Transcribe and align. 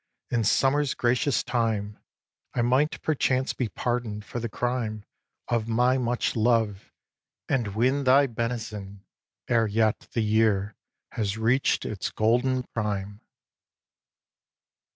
in 0.31 0.43
summer's 0.43 0.95
gracious 0.95 1.43
time, 1.43 1.99
I 2.55 2.63
might 2.63 3.03
perchance 3.03 3.53
be 3.53 3.69
pardon'd 3.69 4.25
for 4.25 4.39
the 4.39 4.49
crime 4.49 5.05
Of 5.47 5.67
my 5.67 5.99
much 5.99 6.35
love, 6.35 6.91
and 7.47 7.75
win 7.75 8.05
thy 8.05 8.25
benison 8.25 9.05
Ere 9.47 9.67
yet 9.67 10.07
the 10.13 10.23
year 10.23 10.75
has 11.11 11.37
reached 11.37 11.85
its 11.85 12.09
golden 12.09 12.63
prime! 12.73 13.21